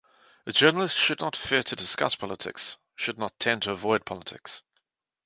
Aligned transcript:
A 0.47 0.51
journalist 0.51 0.97
should 0.97 1.19
not 1.19 1.35
fear 1.35 1.61
to 1.61 1.75
discuss 1.75 2.15
politics, 2.15 2.75
should 2.95 3.19
not 3.19 3.39
tend 3.39 3.61
to 3.61 3.71
avoid 3.71 4.03
politics. 4.03 4.63